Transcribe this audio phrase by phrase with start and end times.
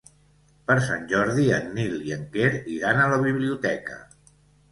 [0.69, 4.01] Per Sant Jordi en Nil i en Quer iran a la biblioteca.